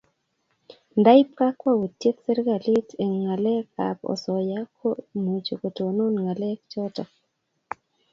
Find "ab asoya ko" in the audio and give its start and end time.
3.89-4.87